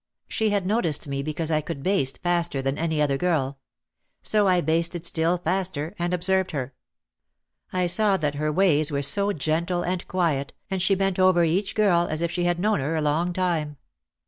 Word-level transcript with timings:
She 0.27 0.49
had 0.49 0.65
noticed 0.65 1.07
me 1.07 1.21
because 1.21 1.51
I 1.51 1.61
could 1.61 1.83
baste 1.83 2.21
faster 2.23 2.59
than 2.59 2.75
any 2.79 2.99
other 3.03 3.17
girl. 3.19 3.59
So 4.23 4.47
I 4.47 4.59
basted 4.59 5.05
still 5.05 5.37
faster 5.37 5.93
and 5.99 6.11
observed 6.11 6.53
her. 6.53 6.73
I 7.71 7.85
saw 7.85 8.17
that 8.17 8.33
her 8.33 8.51
ways 8.51 8.91
were 8.91 9.03
so 9.03 9.31
gentle 9.31 9.83
and 9.83 10.07
quiet 10.07 10.53
and 10.71 10.81
she 10.81 10.95
bent 10.95 11.19
over 11.19 11.43
each 11.43 11.75
girl 11.75 12.07
as 12.09 12.23
if 12.23 12.31
she 12.31 12.45
had 12.45 12.57
known 12.59 12.79
her 12.79 12.95
a 12.95 13.01
long 13.01 13.31
time. 13.31 13.77